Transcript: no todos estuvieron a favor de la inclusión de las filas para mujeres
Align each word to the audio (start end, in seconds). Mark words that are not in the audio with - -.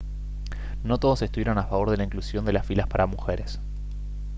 no 0.83 0.97
todos 0.97 1.21
estuvieron 1.21 1.59
a 1.59 1.65
favor 1.67 1.91
de 1.91 1.97
la 1.97 2.03
inclusión 2.03 2.43
de 2.43 2.53
las 2.53 2.65
filas 2.65 2.87
para 2.87 3.05
mujeres 3.05 3.59